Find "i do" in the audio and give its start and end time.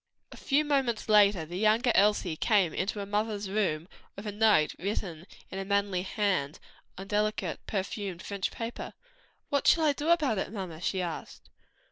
9.83-10.09